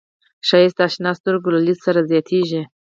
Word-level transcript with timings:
ښایست 0.47 0.77
د 0.77 0.81
اشنا 0.87 1.11
سترګو 1.19 1.49
له 1.55 1.59
لید 1.65 1.79
سره 1.85 2.07
زیاتېږي 2.11 2.61